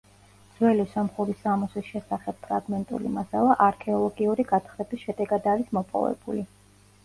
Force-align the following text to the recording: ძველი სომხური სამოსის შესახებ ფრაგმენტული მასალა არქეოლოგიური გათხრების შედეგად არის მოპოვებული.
ძველი 0.53 0.85
სომხური 0.93 1.35
სამოსის 1.41 1.85
შესახებ 1.89 2.41
ფრაგმენტული 2.49 3.13
მასალა 3.19 3.59
არქეოლოგიური 3.69 4.49
გათხრების 4.55 5.07
შედეგად 5.07 5.55
არის 5.57 5.73
მოპოვებული. 5.81 6.49